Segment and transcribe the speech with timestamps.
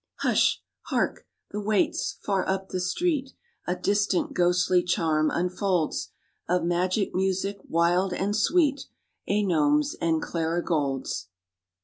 [0.21, 0.63] Hush!
[0.87, 1.27] Hark!
[1.51, 3.33] the waits, far up the street!
[3.67, 6.09] A distant, ghostly charm unfolds,
[6.49, 8.87] Of magic music wild and sweet,
[9.27, 11.27] Anomes and clarigolds.